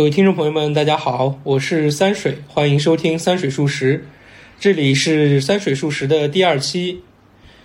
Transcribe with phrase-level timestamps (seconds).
[0.00, 4.06] 各位听众朋友们，大家好，我是三水，欢迎收听三水数十，
[4.58, 7.02] 这里是三水数十的第二期。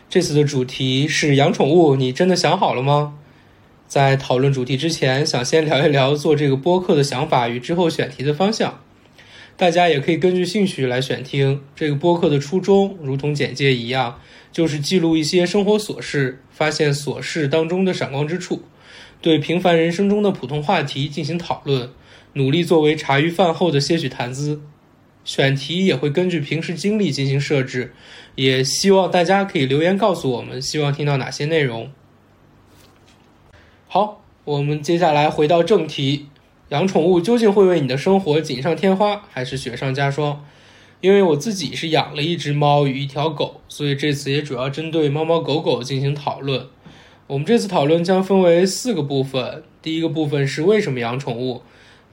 [0.09, 3.13] 这次的主题是养宠物，你真的想好了吗？
[3.87, 8.81] 在讨论主题之前，想先聊一聊做这个播客的想法与之后选题的方向。
[9.55, 11.61] 大家也可以根据兴趣来选听。
[11.73, 14.19] 这个播客的初衷，如同简介一样，
[14.51, 18.63] 就是记录一些生活琐事，发现琐事当中的闪光之处，
[19.21, 21.89] 对平凡人生中的普通话题进行讨论，
[22.35, 24.61] 努力作为茶余饭后的些许谈资。
[25.25, 27.95] 选题也会根据平时经历进行设置，
[28.35, 31.91] 也希望大家可以留言告诉我们，希望听到哪些内容。
[33.87, 36.27] 好，我们接下来回到正题。
[36.69, 40.45] 养宠物究竟会为你的生活锦上添花，还是雪上加霜？
[41.01, 46.67] 因为我自己是养了一只猫与一条狗，所以这次也主要针对猫猫狗狗进行讨论。
[47.27, 51.63] 我们这次讨论将分为四个部分：第一个部分是为什么养宠物；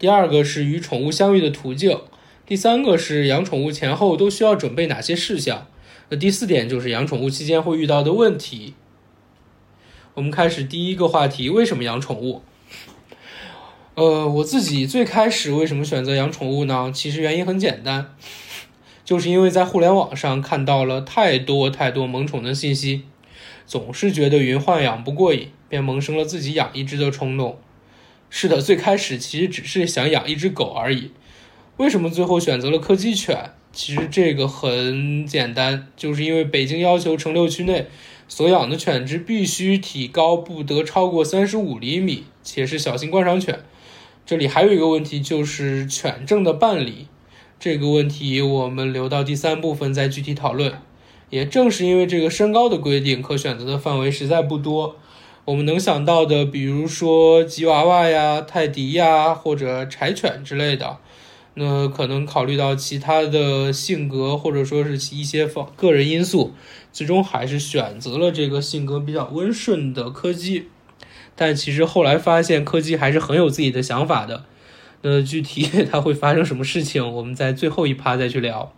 [0.03, 1.97] 第二个是与宠物相遇的途径；
[2.45, 5.69] 第三个是养宠物前后都需要准备哪些事项；
[6.09, 8.75] 那第四点就是养宠物期间会遇到的问题。
[10.15, 12.43] 我们开始第一个话题：为什么养宠物？
[13.95, 16.91] 呃，我自己最开始为什么选择养宠物呢？
[16.93, 18.13] 其实原因很简单，
[19.05, 23.05] 就是因为在互联网上看到了太多太多萌宠的信息，
[23.65, 27.57] 总是觉得云豢养不过瘾，便萌生了自己养一只的冲动。
[28.35, 31.11] 是的，最开始其实只是想养一只狗而已。
[31.77, 33.51] 为什么最后选择了柯基犬？
[33.75, 37.89] 其实这个很简单，就是因为北京要求城六区内
[38.27, 43.61] 所养的犬只必须体高不得超过三十五厘米，且是小型观赏犬。
[44.25, 47.09] 这里还有一个问题，就是犬证的办理。
[47.61, 50.73] 这个问题我们留到第三部分再具体讨论。
[51.29, 54.97] 也正是因为这个身高的规定，可选择的范围实在不多。
[55.45, 60.99] 我们能想到的，比如说吉娃娃呀、泰迪呀，或者柴犬之类的。
[61.55, 66.55] 那可能考虑到其他的性格，或者说是一些方个人因素，
[66.93, 70.69] 最终还是选择了这个性格比较温顺的柯基。
[71.35, 74.45] 但其实后来发现，柯基还是很有自己的想法的。
[75.03, 78.73] 那具体它会发生什么事情，我们在最后一趴再去聊。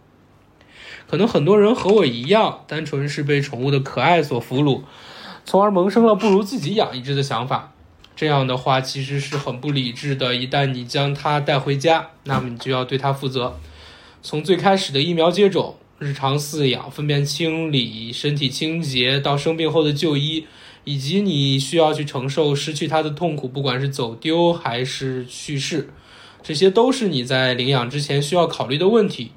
[1.07, 4.81] 可能很多人和我一样，单纯是被宠物的可爱所俘虏，
[5.45, 7.73] 从而萌生了不如自己养一只的想法。
[8.17, 10.35] 这样的话其实是很不理智的。
[10.35, 13.59] 一旦你将它带回家，那么你就要对它负责。
[14.23, 20.47] 从最开始的疫苗接种、日常饲养、粪便清理、身体清洁，到生病后的就医。
[20.87, 25.89] 以及你需要去承受失去它的痛苦，不管是走丢还是去世，
[26.43, 29.33] 这些都是你在领养之前需要考虑的问题。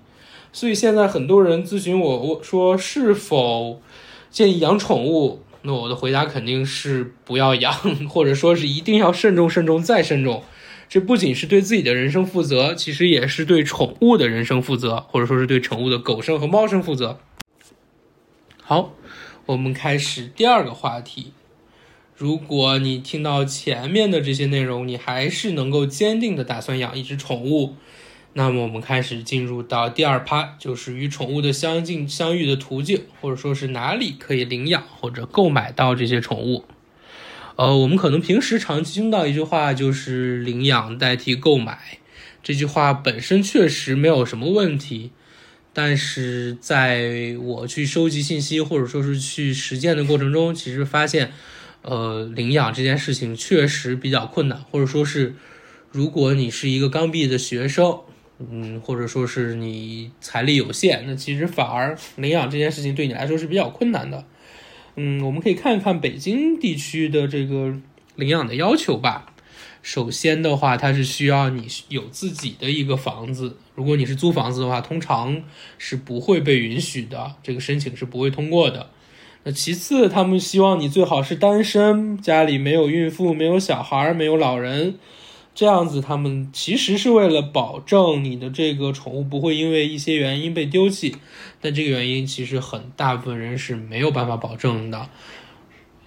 [0.52, 3.82] 所以现在很多人咨询我，我说是否
[4.30, 5.40] 建议养宠物？
[5.64, 7.74] 那我的回答肯定是不要养，
[8.08, 10.44] 或者说是一定要慎重、慎重再慎重。
[10.90, 17.20] 这不仅是对自己的人生负责，其实也是对宠物的人生负责，或者说是对宠物的狗生和猫生负责。
[18.62, 18.94] 好，
[19.48, 21.34] 我们开始第二个话题。
[22.16, 27.76] 如果你听到前面的这些内容，你还是能够坚定的打算养一只宠物，
[28.38, 36.64] 那么我们开始进入到第二趴，就是与宠物的相近相遇的途径，或者说是哪里可以领养或者购买到这些宠物。
[37.56, 41.98] 呃，我们可能平时常听到一句话，就是领养代替购买。
[42.44, 45.10] 这句话本身确实没有什么问题，
[45.74, 51.32] 但是在我去收集信息或者说是去实践的过程中，其实发现。
[51.84, 55.36] 呃，领养这件事情确实比较困难，或者说是，
[55.90, 58.02] 如果你是一个刚毕业的学生，
[58.40, 64.26] 嗯，或者说是你财力有限，那其实反而领养这件事情对你来说是比较困难的。
[64.96, 67.76] 嗯，我们可以看一看北京地区的这个
[68.16, 69.34] 领养的要求吧。
[69.84, 75.44] 首先的话，它是需要你有自己的一个房子，如果你是租房子的话，通常
[75.78, 78.90] 是不会被允许的，这个申请是不会通过的。
[79.44, 84.96] 那其次，他们希望你最好是单身，家里没有孕妇、没有小孩、没有老人，
[85.58, 91.16] 这样子他们其实是为了保证你的这个宠物不会因为一些原因被丢弃，
[91.60, 95.10] 但这个原因其实很大部分人是没有办法保证的，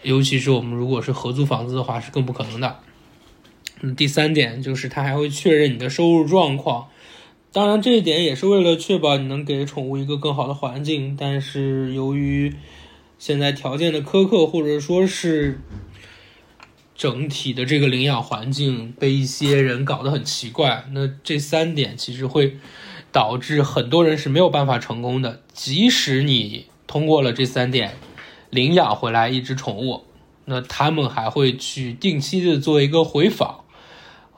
[0.04, 2.78] 尤其是我们如果是合租房子的话，是更不可能的。
[3.96, 6.86] 第三点就是他还会确认你的收入状况，
[7.50, 12.54] 当然这一点也是为了确保你能给宠物一个更好的环境，但是由于
[13.18, 15.58] 现在条件的苛刻，或者说是
[17.00, 22.58] 整体的这个领养环境被一些人搞得很奇怪，那这三点其实会
[23.10, 25.40] 导致很多人是没有办法成功的。
[25.50, 27.96] 即使你通过了这三点，
[28.50, 30.04] 领养回来一只宠物，
[30.44, 33.64] 那他们还会去定期的做一个回访，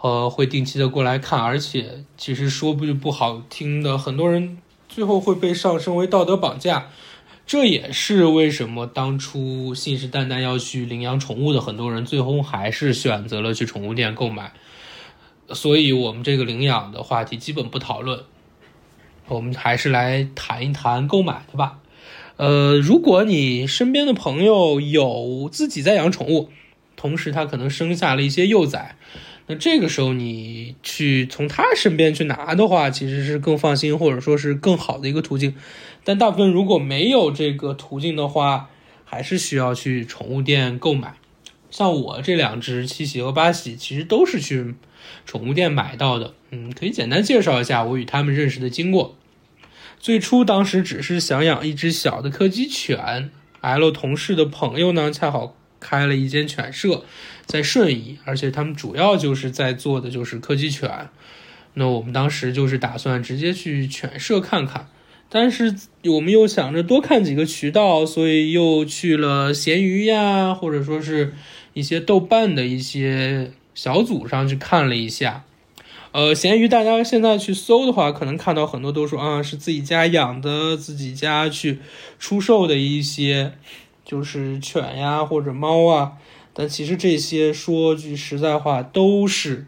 [0.00, 4.58] 呃，会定期的过来看，而且其实说不不好听的，很多人
[4.88, 6.86] 最后会被上升为道德绑架。
[7.46, 14.52] 这也是为什么当初信誓旦旦要去领养宠物的很多人，最后还是选择了去宠物店购买。
[15.50, 18.20] 所以，我们这个领养的话题基本不讨论，
[19.28, 21.78] 我们还是来谈一谈购买的吧。
[22.38, 26.48] 呃，如果你身边的朋友有自己在养宠物，
[26.96, 28.96] 同时他可能生下了一些幼崽，
[29.52, 35.54] 那这个时候你去从他身边去拿的话，其实是更放心，或者说是更好的一个途径。
[36.04, 38.70] 但大部分如果没有这个途径的话，
[39.04, 41.16] 还是需要去宠物店购买。
[41.70, 44.74] 像我这两只七喜和八喜，其实都是去
[45.26, 46.32] 宠物店买到的。
[46.50, 49.18] 嗯，可以简单介绍一下我与他们认识的经过。
[50.00, 57.04] 最初当时只是想养一只小的柯基犬，L 同事的朋友呢，恰好开了一间犬舍
[57.52, 61.10] 在顺义，而且他们主要就是在做的就是柯基犬。
[61.74, 64.88] 那我们当时就是打算直接去犬舍看看。
[65.28, 71.34] 但是我们又想着多看几个渠道，所以又去了闲鱼呀，或者说是
[71.74, 75.44] 一些豆瓣的一些小组上去看了一下。
[76.12, 81.80] 呃，闲鱼大家现在去搜的话，可能看到很多都说啊是自己家养的，自己家去
[82.18, 83.52] 出售的一些
[84.06, 86.12] 就是犬呀或者猫啊。
[86.54, 89.66] 但其实这些说句实在话，都是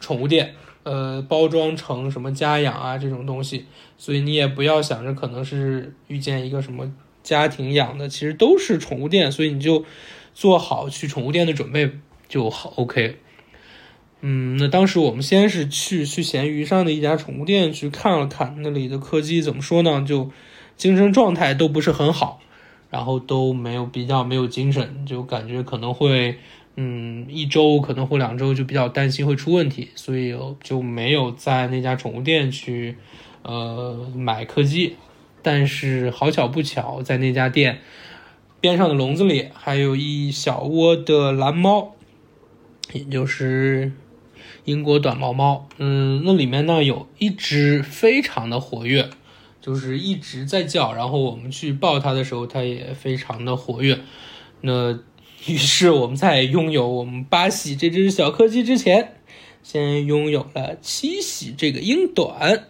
[0.00, 0.54] 宠物店。
[0.82, 3.66] 呃，包装成什么家养啊这种东西，
[3.98, 6.92] 所以你也不要想着可能是遇见一个什么
[7.24, 9.84] 家庭养的，其实都是宠物店，所以你就
[10.32, 11.90] 做好去宠物店的准备
[12.28, 12.72] 就好。
[12.76, 13.16] OK，
[14.20, 20.04] 嗯，那当时我们先是去去闲鱼上的一家宠物店去看了看，那里的柯基怎么说呢？
[20.06, 20.30] 就
[20.76, 22.40] 精神状态都不是很好，
[22.90, 26.36] 然后都没有比较没有精神，就感觉可能会。
[26.78, 32.98] 嗯，一周可能或两周就比较担心会出问题，所以就没有在那家宠物店去，
[33.40, 34.94] 呃，买柯基。
[35.40, 37.78] 但是好巧不巧，在那家店
[38.60, 41.94] 边上的笼子里还有一小窝的蓝猫，
[42.92, 43.92] 也就是
[44.66, 45.66] 英国短毛猫。
[45.78, 49.08] 嗯，那里面呢有一只非常的活跃，
[49.66, 53.98] 就是一直在叫，然后我们去抱它的时候，它也非常的活跃。
[54.60, 55.00] 那。
[55.46, 59.20] 于是我们在拥有我们八喜这只小柯基之前，
[59.62, 62.64] 先拥有了七喜这个英短。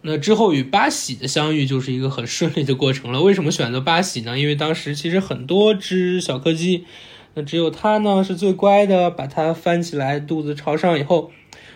[0.00, 3.20] 那之后与八喜的相遇就是一个很顺利的过程了。
[3.20, 4.38] 为什么选择八喜呢？
[4.38, 6.86] 因为当时其实很多只小柯基，
[7.34, 11.30] 那只有它呢是最乖的，把它翻起来，肚子朝上以后，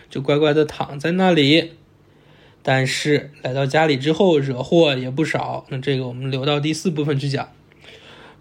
[0.09, 1.73] 就乖乖的躺在那里。
[2.69, 5.65] 但是来到家里之后，惹祸也不少。
[5.69, 7.49] 那这个我们留到第四部分去讲。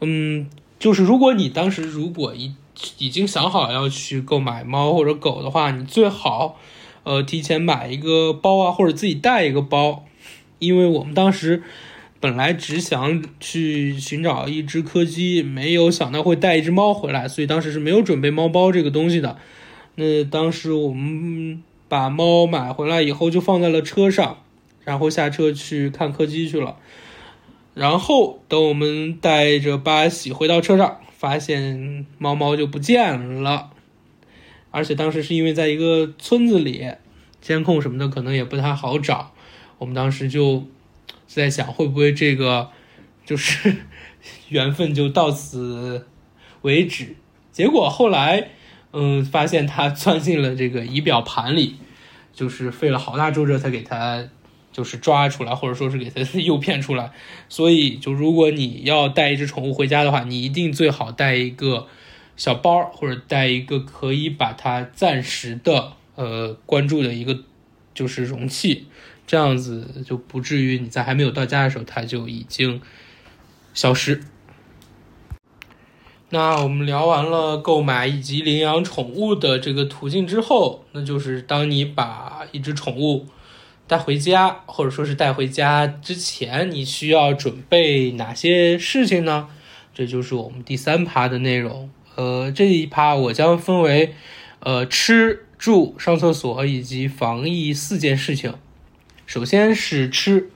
[0.03, 0.47] 嗯。
[0.79, 2.55] 就是如果你当时如果已
[2.99, 6.57] 已经想好要去购买猫或者狗的话，你最好，
[7.03, 10.05] 呃，提前买一个包啊，或者自己带一个包，
[10.61, 11.65] 因为我们当时
[12.21, 19.37] 本来只想去寻找一只柯基，没有想到会带一只猫回来，所以当时是没有准备猫包这个东西的。
[19.97, 24.39] 那当时我们把猫买回来以后，就放在了车上，
[24.85, 26.77] 然后下车去看柯基去了。
[27.75, 33.71] 然后等我们带着巴喜回到车上，发现猫猫就不见了，
[34.71, 36.91] 而且当时是因为在一个村子里，
[37.41, 39.33] 监控什么的可能也不太好找。
[39.79, 40.67] 我们当时就
[41.27, 42.71] 在想，会不会这个
[43.25, 43.77] 就是
[44.51, 46.07] 缘分就到此
[46.63, 47.15] 为止？
[47.53, 48.51] 结果后来，
[48.93, 51.77] 嗯，发现它钻进了这个仪表盘里，
[52.33, 54.25] 就是费了好大周折才给它。
[54.71, 57.11] 就是抓出来，或者说是给它诱骗出来，
[57.49, 61.89] 所以就如果你要带一只宠物回家的话，你一定最好带一个
[62.37, 67.41] 小包，或者带一个可以把它暂时的呃关注的一个
[67.93, 68.87] 就是容器，
[69.27, 72.81] 这样子就不至于你在还没有到家的时候它就已经
[73.75, 74.23] 消失。
[76.31, 83.27] 那我们聊完了购买以及领养宠物的这个途径之后，那就是当你把一只宠物。
[83.87, 89.49] 带回家，或者说是带回家之前，你需要准备哪些事情呢？
[89.95, 91.89] 这就是我们第三趴的内容。
[92.15, 94.13] 呃，这一趴我将分为，
[94.61, 98.53] 呃，吃、住、上厕所以及防疫四件事情。
[99.25, 100.51] 首先是吃，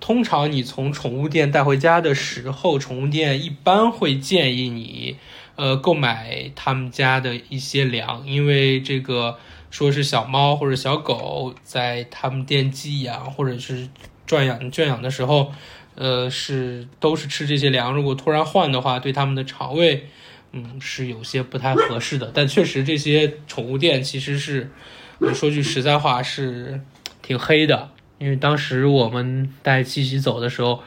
[0.00, 5.16] 通常你从宠物店带回家的时候，宠物店一般会建议你，
[5.56, 9.38] 呃，购买他们家的一些粮，因为这个。
[9.68, 13.88] 说是小猫或者小狗在他们店寄养或者是
[14.24, 15.52] 转养圈养的时候，
[15.96, 17.92] 呃，是都是吃这些粮。
[17.92, 20.06] 如果突然换的话，对他们的肠胃
[20.52, 22.30] 嗯，是有些不太合适的。
[22.32, 24.70] 但确实这些宠物店其实是，
[25.34, 26.80] 说句实在话是
[27.20, 30.82] 挺黑的，因为当时我们带七喜走的时候，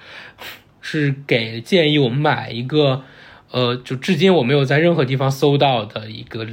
[0.81, 3.03] 是给建议我们买一个，
[3.51, 6.48] 呃，就至今我没有在任何地方搜到的一个。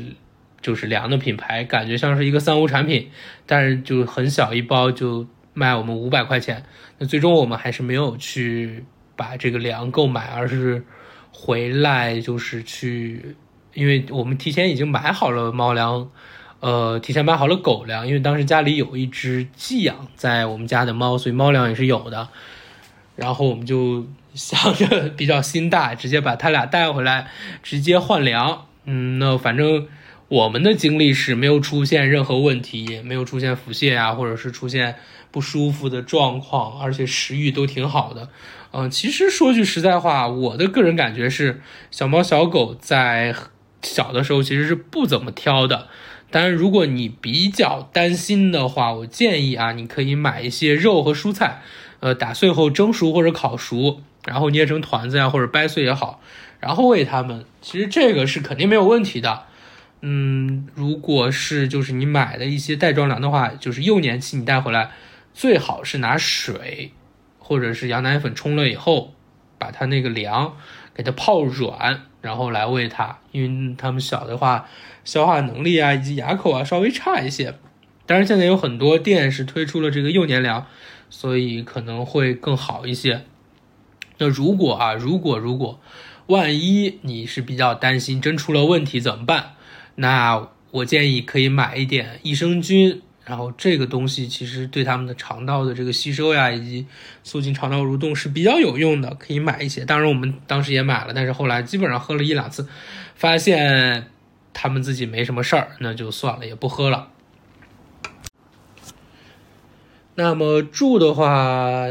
[0.62, 3.08] 就是粮的品牌，感觉像是一个三无产品，
[3.44, 6.64] 但是就很小一包就卖我们五百块钱。
[6.98, 10.84] 那最终我们还是没有去把这个粮购买，而是
[11.30, 13.36] 回来就是去，
[13.74, 16.10] 因为我们提前已经买好了猫粮，
[16.60, 22.28] 呃，提前买好了狗粮，因为当时家里有一只寄养在我们家的猫，所以猫粮也是有的。
[23.14, 27.28] 然后我们就想着比较心大，直接把它俩带回来，
[27.62, 28.66] 直接换粮。
[28.84, 29.86] 嗯，那反正。
[30.28, 34.96] 我们的经历是没有出现任何问题，也没有出现腹泻啊，或者是出现
[35.30, 38.28] 不舒服的状况，而且食欲都挺好的。
[38.72, 43.32] 嗯，其实说句实在话，我的个人感觉是，小猫小狗在
[43.82, 45.86] 小的时候其实是不怎么挑的。
[46.30, 51.62] 当然，如果你比较担心的话，我建议啊，你可以买一些肉和蔬菜，
[52.00, 56.20] 呃，打碎后蒸熟或者烤熟，然后捏成团子呀，或者掰碎也好，
[56.60, 57.44] 然后喂它们。
[57.62, 59.44] 其实这个是肯定没有问题的。
[60.02, 64.90] 嗯，如果是就是你买的一些袋装粮的话，就是幼年期你带回来，
[65.32, 66.92] 最好是拿水
[67.38, 69.14] 或者是羊奶粉冲了以后，
[69.58, 70.56] 把它那个粮
[70.94, 74.66] 给它泡软，然后来喂它，因为它们小的话，
[75.04, 77.54] 消化能力啊以及牙口啊稍微差一些。
[78.04, 80.66] 当然现在有很多店是推出了这个幼年粮，
[81.08, 83.24] 所以可能会更好一些。
[84.18, 85.78] 那如果啊，如果如果
[86.26, 89.52] 万一你是比较担心真出了问题怎么办？
[89.94, 96.86] 那我建议可以买一点益生菌，然后这个东西其实对他们的肠道的这个吸收呀，以及
[97.24, 99.84] 促进肠道蠕动是比较有用的，可以买一些。
[99.84, 102.68] 当然我们当时也买了，但是后来基本上喝了一两次，
[103.16, 104.10] 发现
[104.54, 107.08] 他们自己没什么事儿，那就算了，也不喝了。
[110.14, 111.88] 那么住的话，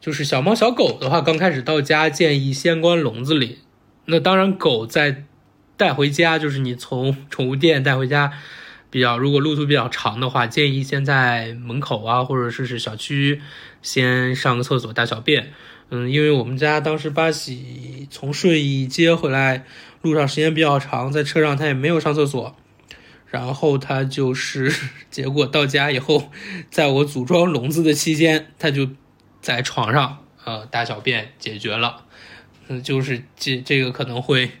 [0.00, 3.60] 就是小猫小狗的话，刚开始到家建议先关笼子里。
[4.06, 5.24] 那当然狗在。
[5.76, 8.32] 带回家就是你从宠物店带回家，
[8.94, 13.42] 比较如果路途比较长的话，建议先在门口啊，或者是是小区
[13.82, 15.52] 先上个厕所大小便。
[15.90, 19.64] 嗯，因为我们家当时巴喜从顺义接回来，
[20.00, 22.56] 路上时间比较长，在车上他也没有上厕所，
[23.28, 24.72] 然后他就是
[25.10, 26.30] 结果到家以后，
[26.70, 28.90] 在我组装笼子的期间，他就
[29.40, 32.04] 在床上呃大小便解决了。
[32.68, 34.52] 嗯，就是这这个可能会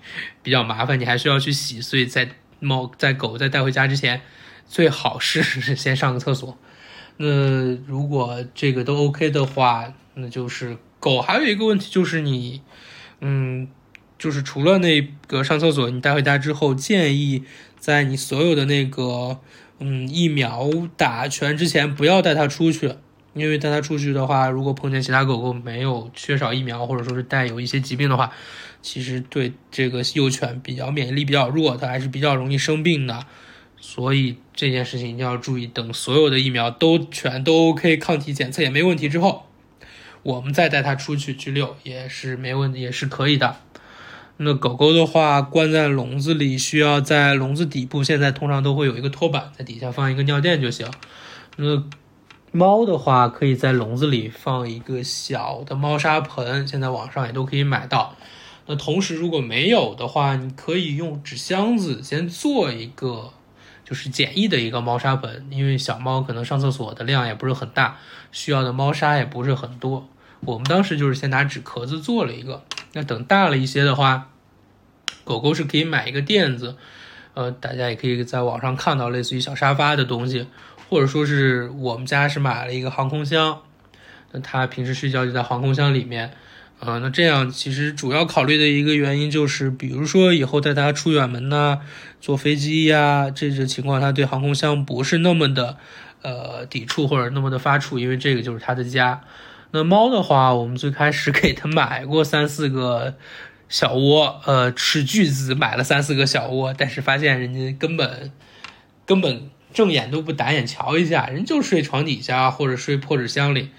[0.42, 2.28] 比较麻烦，你还需要去洗，所以在
[2.64, 4.22] 猫在狗在带回家之前，
[4.66, 5.42] 最好是
[5.76, 6.58] 先上个厕所。
[7.18, 7.26] 那
[7.86, 12.62] 如果这个都 OK 的话，那就是狗还有一个问题就是你，
[13.20, 13.68] 嗯，
[14.18, 17.44] 就是除了那个上厕所，你带回家之后，建议
[17.78, 19.38] 在你所有的那个
[19.78, 22.94] 嗯疫苗打全之前，不要带它出去。
[23.34, 28.30] 因为带它出去的话，如果碰见其他狗狗没有缺少疫苗，或者说是带有一些疾病的话，
[28.84, 33.24] 其实对这个幼犬比较免疫力比较弱，它还是比较容易生病的。
[33.80, 35.66] 所以这件事情一定要注意。
[35.66, 39.46] 等所有的疫苗都全都 OK，抗体检测也没问题之后，
[40.22, 43.56] 我们再带它出去去遛也是没问题，也是可以的。
[44.36, 50.86] 那狗狗的话，关在笼子里，需要在笼子底部，现在通常都会有一个托板，在底下放一个尿垫就行。
[51.56, 51.82] 那。
[52.56, 58.16] 猫的话，可以在笼子里放一个小的猫砂盆，现在网上也都可以买到。
[58.66, 63.32] 那同时，如果没有的话，你可以用纸箱子先做一个，
[63.84, 67.98] 就是简易的一个猫砂盆，因为小猫可能上厕所的量也不是很大，
[68.32, 70.08] 需要的猫砂也不是很多。
[70.40, 72.64] 我们当时就是先拿纸壳子做了一个。
[72.92, 74.30] 那等大了一些的话，
[75.24, 76.76] 狗狗是可以买一个垫子，
[77.34, 80.46] 呃，大家也可以在网上看到类似于小沙发的东西。
[80.90, 83.62] 或者说是我们家是买了一个航空箱，
[84.30, 86.32] 那它平时睡觉就在航空箱里面，
[86.84, 91.80] 啊，那这样其实主要考虑的一个原因就是，比如说以后带它出远门呐，
[92.20, 95.78] 坐飞机呀，这种情况它对航空箱不是那么的，
[96.22, 99.22] 呃，抵触或者那么的发怵，因为这个就是它的家。
[99.70, 103.14] 那猫的话，我们最开始给它买过三四个
[103.68, 108.30] 小窝，呃，斥巨资买了三四个小窝，但是发现人家根本
[109.06, 109.50] 根本。
[109.72, 113.70] 正眼都不打眼瞧一下，人就睡床底下或者睡破纸箱里，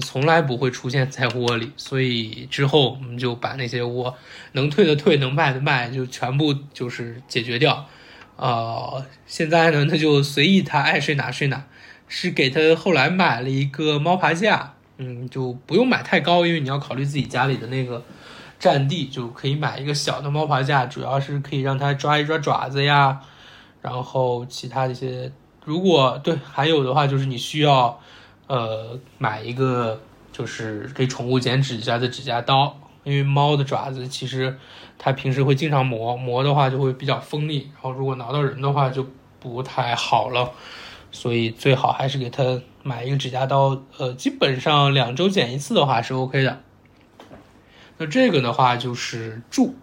[0.00, 1.72] 从来不会出现在窝里。
[1.76, 4.14] 所以之后我们就把那些窝
[4.52, 7.86] 能退的退，能卖的卖，就全部就是解决掉。
[8.36, 11.64] 啊，现在呢，那就随意它爱睡哪睡哪。
[12.12, 18.02] 是给它后来买了一个猫爬架，嗯，就不用买太高，因为你要考虑自己家里的那个
[18.58, 23.20] 占地，就可以买一个小的猫爬架，主要是可以让它抓一抓爪子呀，
[23.80, 25.30] 然后其他一些，
[25.64, 28.00] 如果对，还有的话就是你需要，
[28.50, 30.00] 呃，买一个
[30.32, 34.58] 就是给宠物剪指甲的指甲刀，因为猫的爪子其实
[34.98, 39.06] 它平时会经常磨，磨的话就会比较锋利，然后如果挠到人的话就
[39.38, 40.50] 不太好了，
[41.12, 46.60] 所以最好还是给它买一个指甲刀，呃，基本上两周剪一次的话是 OK 的。
[47.98, 49.76] 那这个的话就是住。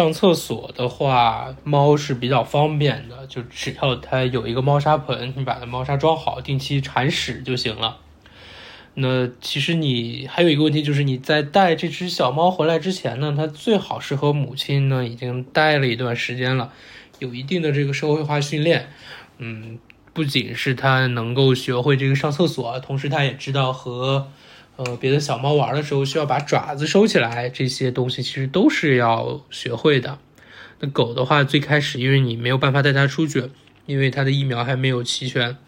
[0.00, 7.98] 上厕所的话，猫是比较方便的，就只要它有一个猫砂盆，你把它猫砂装好，定期铲屎就行了。
[8.94, 16.72] 那其实你还有一个问题，就是你在带这只小猫回来之前呢，它最好是和母亲呢已经待了一段时间了，
[17.18, 18.88] 有一定的这个社会化训练。
[19.36, 19.78] 嗯，
[20.14, 24.28] 不仅是它能够学会这个上厕所，同时它也知道和。
[24.82, 30.18] 呃，别的小猫玩的时候需要把爪子收起来，这些东西其实都是要学会的。
[30.78, 33.50] 那狗的话，最开始因为你没有办法带它出去，
[33.84, 35.58] 因为它的疫苗还没有齐全，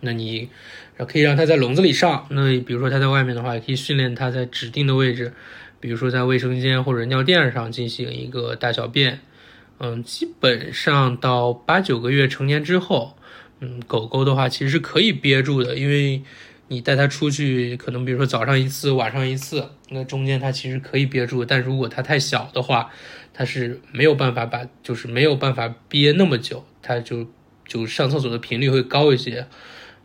[0.00, 0.48] 那你
[0.96, 2.26] 可以让它在笼子里上。
[2.30, 5.32] 那比如说它在外面的话，也可以训练它在指定的位置，
[5.78, 9.20] 比如说在卫生间或者尿垫上进行一个大小便。
[9.78, 13.16] 嗯，基本上到八九个月成年之后，
[13.60, 16.24] 嗯，狗狗的话其实是可以憋住的，因为。
[16.72, 21.44] 你带它出去，可能比如说早上一次，晚上一次，那中间它其实可以憋住。
[21.44, 22.90] 但如果它太小的话，
[23.34, 27.26] 它是没有办法把，就是没有办法憋那么久，它就
[27.68, 29.46] 就上厕所的频率会高一些，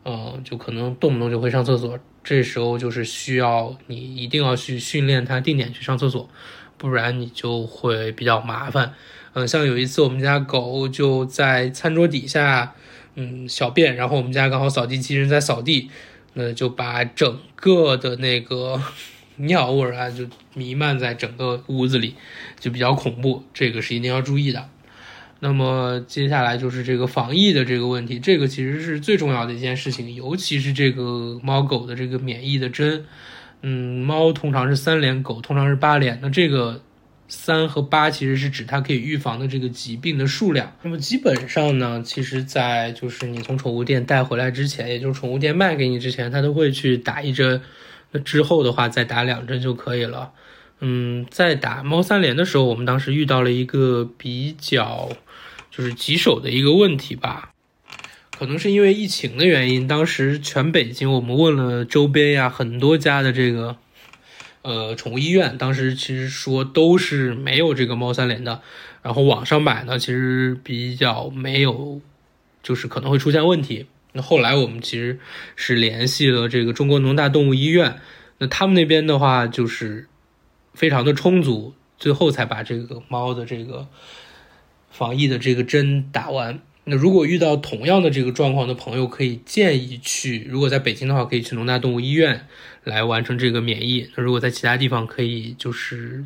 [0.03, 1.97] 嗯，就可能动不动就会上厕所。
[2.21, 6.29] 这时候就是需要你一定要去训练它定点去上厕所，
[6.77, 8.93] 不然你就会比较麻烦。
[9.31, 12.75] 嗯，像有一次我们家狗就在餐桌底下，
[13.15, 15.89] 嗯，小便，然后我们家刚好扫地机器人在扫地。
[16.37, 18.79] 那就把整个的那个
[19.37, 22.13] 尿味啊，就弥漫在整个屋子里，
[22.59, 23.43] 就比较恐怖。
[23.55, 24.69] 这个是一定要注意的。
[25.39, 33.05] 那么接下来就是这个防疫的这个问题，这个其实是最重要的一件事情，尤其是这个猫狗的这个免疫的针。
[33.63, 36.19] 嗯，猫通常是三联，狗通常是八联。
[36.21, 36.83] 那这个。
[37.27, 40.73] 三和八其实是指它可以预防的这个疾病的数量。
[40.81, 47.61] 那么基本上呢，其实，在就是你从宠物店带回来之前，也就是宠物店卖给你之前，它都会去打一针。
[48.11, 50.31] 那之后的话，再打两针就可以了。
[50.79, 55.09] 嗯，在打猫三联的时候，我们当时遇到了一个比较
[55.69, 57.51] 就是棘手的一个问题吧。
[58.37, 63.75] 可能是因为疫情的原因，当时全北京我们问了周边呀很多家的这个。
[64.67, 68.61] 呃，宠物医院当时其实说都是没有这个猫三联的，
[69.01, 72.01] 然后网上买呢，其实比较没有，
[72.61, 73.85] 就是可能会出现问题。
[74.11, 75.19] 那后来我们其实
[75.55, 78.01] 是联系了这个中国农大动物医院，
[78.39, 80.09] 那他们那边的话就是
[80.73, 83.87] 非常的充足，最后才把这个猫的这个
[84.91, 86.59] 防疫的这个针打完。
[86.89, 92.47] 那如果遇到同样的这个状况的朋友，可以建议去，如果在北京的话，可以去农大动物医院
[92.85, 94.09] 来完成这个免疫。
[94.15, 96.25] 那如果在其他地方，可以就是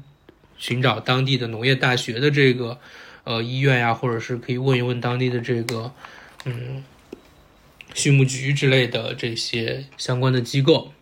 [0.60, 2.78] 寻找当地的农业大学的这个
[3.24, 5.92] 呃医院呀，或者是可以问一问当地的这个
[6.46, 6.84] 嗯
[7.96, 10.94] 畜牧局之类的这些相关的机构。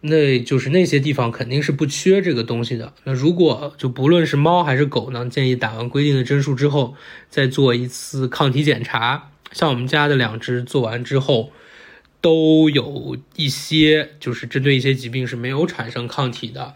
[0.00, 2.92] 那就是那些地方肯定是不缺这个东西的。
[3.04, 6.94] 那如果就不论是猫还是狗呢，建议打完规定的针数之后，
[7.28, 9.30] 再做一次抗体检查。
[9.50, 11.52] 像我们家的两只做完之后，
[12.20, 16.74] 都有一些就是针对一些疾病是没有产生抗体的。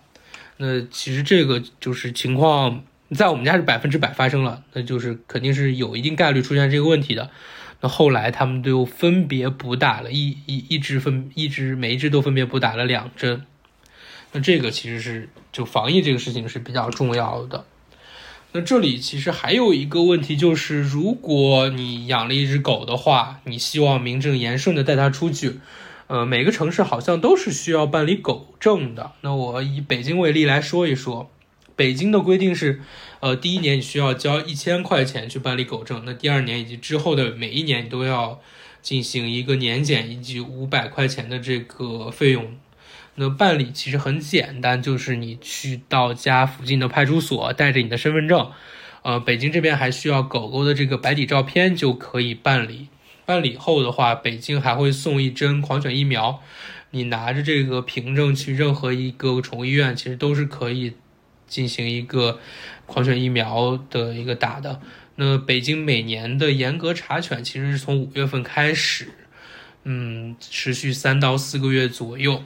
[0.56, 2.82] 那其实这个就是情况，
[3.14, 7.30] 在我们家是百分之百发生了，那就是肯定是有一定概率出现这个问题的。
[7.82, 13.42] 那后来他们都分别补打了一一一只分一只每一只都分别补打了两针，
[14.32, 17.64] 那这个其实是就防疫这个事情是比较重要的。
[18.52, 25.58] 那这里其实还有一个问题就是，如果你养了一只狗的话，你希望名正言顺的带它出去，
[26.06, 29.12] 呃，每个城市好像都是需要办理狗证的。
[29.22, 31.30] 那我以北京为例来说一说。
[31.74, 32.80] 北京的规定是，
[33.20, 38.40] 呃，第一年你需要交一千块钱去办理狗证，那第二年以及之后的每一年你都要
[38.82, 42.56] 进行一个年检以及五百块钱的这个费用。
[43.14, 48.50] 那办理其实很简单，就是你去到家附近的派出所，带着你的身份证，
[49.02, 52.88] 呃，北京这边还需要狗狗的这个白底照片就可以办理。
[53.24, 56.40] 办理后的话，北京还会送一针狂犬疫苗，
[56.90, 60.94] 你拿着这个凭证去任何一个宠物医院，其实都是可以。
[61.52, 62.40] 进行一个
[62.86, 64.80] 狂犬疫苗的一个打的，
[65.16, 69.10] 那北京每年的严格查犬其实是从五月份开始，
[69.84, 72.42] 嗯，持续三到四个月左右。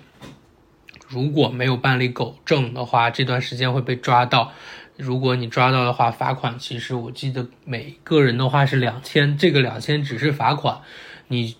[1.06, 4.52] 如果没有办理狗证的话，这段时间会被抓到。
[4.96, 10.80] 如果你抓到的话，罚款其实我记得每个人的话是两千，这个两千只是罚款，
[11.28, 11.54] 你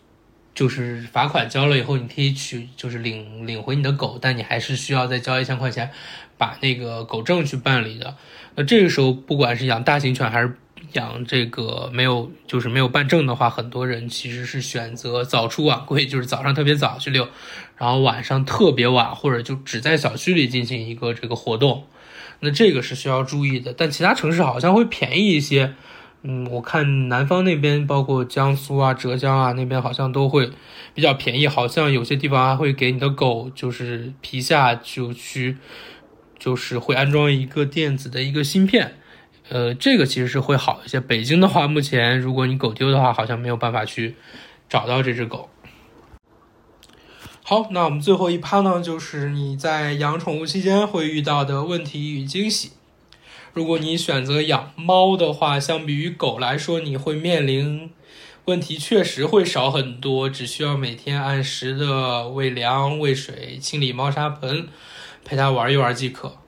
[0.53, 5.93] 就是罚款交了以后，你可以取就是领领回你的狗，但你还是需要再交一千块钱，
[6.39, 8.15] 把那个狗证去办理的。
[8.55, 10.57] 那这个时候，不管是养大型犬还是
[10.93, 17.29] 养这个没有就是没有办证的话，很多人其实是选择早出晚归，就是早上特别早去遛，
[17.77, 21.85] 然后晚上特别晚，或者就只在小区里进行一个这个活动。
[22.41, 25.75] 那这个是需要注意的，但其他城市好像会便宜一些。
[26.23, 30.51] 嗯，我看南方那边，包括江苏啊、浙江啊那边，好像都会
[30.93, 31.47] 比较便宜。
[31.47, 35.57] 好像有些地方还会给你的狗，就是皮下就去，
[36.47, 38.95] 就是会安装一个电子的一个芯片。
[39.49, 41.01] 呃，这个其实是会好一些。
[41.01, 44.15] 北京的话，目前如果你狗丢的话，好像没有办法去
[44.69, 45.51] 找到这只狗。
[47.43, 52.71] 好，那我们最后一趴呢，就是你在养宠物期间会遇到的问题与惊喜。
[53.53, 57.91] 如果你选择养猫的话，相比于狗来说，你会面临
[58.45, 64.69] 问题确实会少很多，只需要每天按时的喂粮、喂水、清理猫砂盆，
[65.27, 66.39] 陪它玩一玩即可。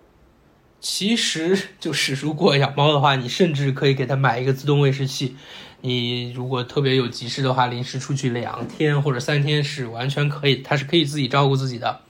[0.81, 5.37] 其实就是如果养猫的话，你甚至可以给它买一个自动喂食器。
[5.81, 12.03] 你如果特别有急事的话，临时出去两天或者三天是完全可以，它是可以自己照顾自己的。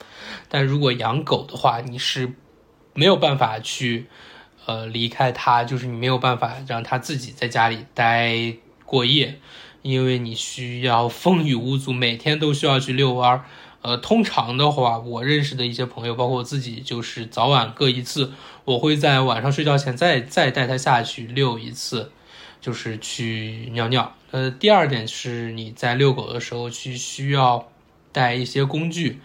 [0.50, 2.34] 但如果养狗的话，你是
[2.92, 4.06] 没有办法去
[4.66, 8.54] 呃离开它，就是你没有办法让它自己在家里待
[8.84, 9.40] 过夜，
[9.80, 13.42] 因为你需要风雨无阻，每天都需要去遛弯。
[13.82, 18.32] 呃，通常的话，我认识的一些朋友，包括我自己，就是早晚各一次，
[18.64, 22.12] 我会在晚上睡觉前再再带它下去遛一次。
[22.60, 24.16] 就是去尿尿。
[24.32, 27.68] 呃，第二点是你在遛狗的时候去需要
[28.10, 29.20] 带一些工具，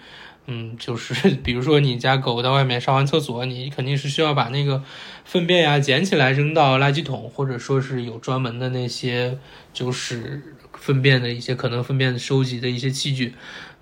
[0.46, 4.84] 嗯，就是 比如说你家狗在外面上完厕所，你肯定是需要把那个
[5.26, 9.39] 粪便呀捡起来扔到垃圾桶，或者说是有专门的那些
[9.74, 13.34] 就是粪便的一些可能粪便收集的一些器具。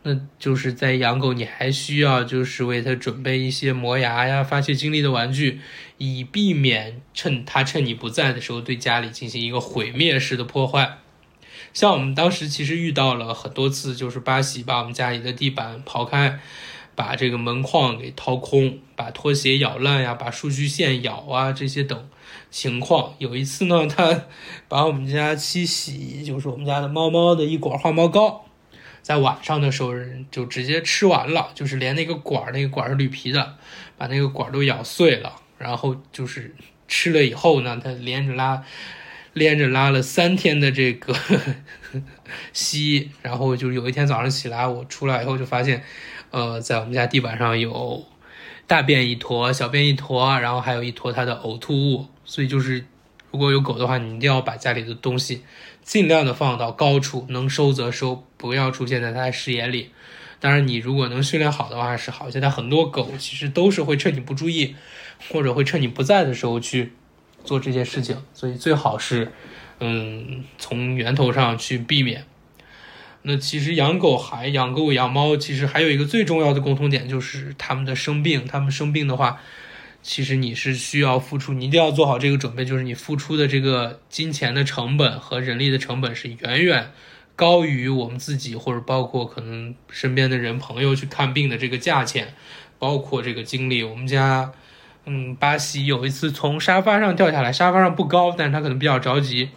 [0.04, 5.60] 那就是在养狗，你还需要就是为它准备一些磨牙呀、发泄精力的玩具，
[6.00, 10.98] 以避免趁它趁你不在的时候对家里进行一个毁灭式的破坏。
[11.72, 16.40] 像我们当时其实遇到了很多次，就是巴西把我们家里的地板刨开，
[16.96, 22.10] 把这个门框给掏空，把拖鞋咬烂呀，把数据线咬啊这些等
[22.50, 23.14] 情况。
[23.20, 24.24] 有一次呢，它
[24.68, 28.46] 把我们家七喜，就是我们家的猫猫的一管化毛膏。
[29.02, 29.94] 在晚上的时候，
[30.30, 33.58] 就直接吃完了，就是连那个管儿，那个管儿是铝皮的，
[33.98, 35.34] 把那个管儿都咬碎了。
[35.58, 36.56] 然后就是
[36.88, 38.64] 吃了以后呢，它连着拉，
[39.34, 41.16] 连着拉了三天的这个
[42.54, 43.12] 稀。
[43.22, 45.84] 然后就有一天早上起来，我出来以后就发现，
[46.32, 48.06] 呃，在我们家地板上有
[48.66, 52.08] 大便一坨，小便一坨，然后还有一坨它的呕吐物。
[52.26, 52.86] 所以就是，
[53.32, 55.42] 如果有狗的话，你一定要把家里的东西。
[55.84, 59.90] 尽量的放到高处，能收则收，不要出现在它的视野里。
[60.40, 62.30] 当然，你如果能训练好的话是好。
[62.30, 64.76] 现在很多狗其实都是会趁你不注意，
[65.32, 66.92] 或者会趁你不在的时候去
[67.44, 69.32] 做这件事情，所以最好是，
[69.80, 72.26] 嗯，从源头上去避免。
[73.24, 78.46] 那其实养狗还养狗养猫，其实还有一个最重要的共同点就是它们的生病。
[78.46, 79.40] 它们生病的话。
[80.04, 86.92] 其实你是需要付出，你一定要做好这个准备，就是你付出的这个金钱的成本和人力的成本是远远
[87.36, 92.34] 高于我们自己或者包括可能身边的人朋友去看病的这个价钱，
[92.80, 93.84] 包括这个精力。
[93.84, 94.52] 我们家，
[95.06, 99.50] 嗯，巴西有一次从沙发上掉下来，沙发上不高，但是他可能比较着急。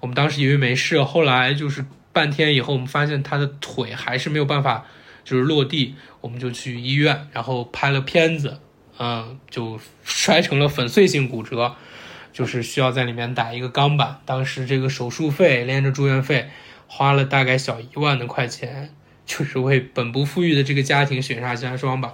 [0.00, 4.84] 我们当时以为没事，后来就是半天以后，我们发现他的腿还是没有办法
[5.24, 8.60] 就是落地，我们就去医院，然后拍了片子。
[8.98, 11.74] 嗯，就摔成了粉碎性骨折，
[12.32, 14.20] 就是需要在里面打一个钢板。
[14.24, 16.48] 当时这个手术费连着住院费，
[16.86, 18.94] 花了大概小一万的块钱，
[19.26, 22.12] 就是为本不富裕的这个家庭雪上加霜吧。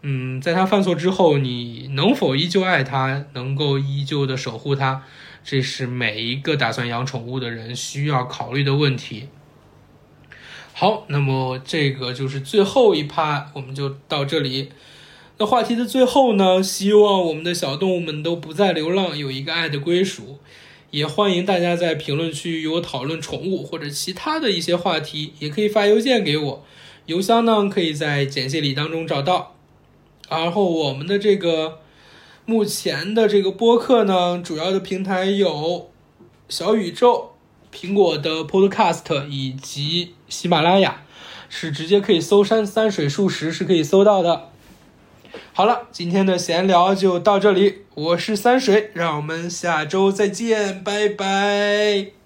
[0.00, 5.04] 嗯，在他犯错之后，你能否依旧爱他，能够依旧的守护他，
[5.44, 9.28] 这是每一个打算养宠物的人需要考虑的问题。
[10.72, 14.72] 好，那么这个就是最后一趴，我们就到这里。
[15.38, 20.38] 那话题的最后呢，希望我们的小动物们都不再流浪，有一个爱的归属。
[20.90, 26.64] 也欢迎大家在评论区与我讨论宠物或者其他的一些话题，也可以发邮件给我，
[27.06, 29.54] 邮箱呢可以在简介里当中找到。
[30.28, 31.78] 然后我们的这个
[32.44, 35.90] 目前的这个播客呢，主要的平台有
[36.50, 37.32] 小宇宙、
[37.74, 41.04] 苹果的 Podcast 以及喜马拉雅，
[41.48, 44.51] 是直接可以搜“山山水数十”是可以搜到的。
[45.52, 52.21] 好了，今天的闲聊就到这里，我是三水，让我们下周再见，拜拜。